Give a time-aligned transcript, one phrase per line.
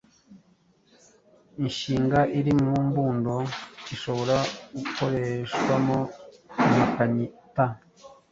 [1.61, 3.35] Inshinga iri mu mbundo
[3.93, 4.37] ishobora
[4.77, 5.97] gukoreshwamo
[6.67, 7.65] impakanyi “ta”.